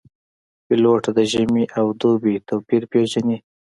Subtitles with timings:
[0.65, 3.37] پیلوټ د ژمي او دوبي توپیر پېژني.